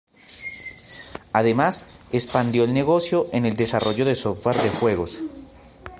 [1.31, 5.21] Además, expandió el negocio en el desarrollo de software de juegos.